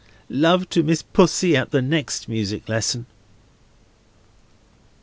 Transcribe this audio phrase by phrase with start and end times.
[0.33, 3.05] Love to Miss Pussy at the next music lesson."